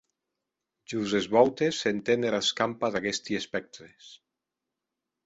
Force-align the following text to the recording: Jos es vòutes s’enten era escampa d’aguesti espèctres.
Jos 0.93 1.11
es 1.19 1.27
vòutes 1.35 1.81
s’enten 1.85 2.27
era 2.29 2.39
escampa 2.45 2.89
d’aguesti 2.97 3.39
espèctres. 3.41 4.09